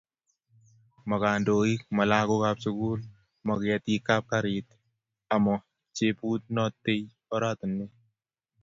Mo 1.07 1.15
kandoik, 1.23 1.79
mo 1.95 2.03
lagokab 2.11 2.57
sukul, 2.63 2.99
mo 3.45 3.53
ketikab 3.61 4.23
garit, 4.31 4.67
amo 5.33 5.53
chebunotei 5.95 7.01
oratinwek 7.35 7.91